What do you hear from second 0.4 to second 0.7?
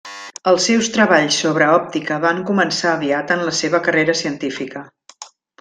Els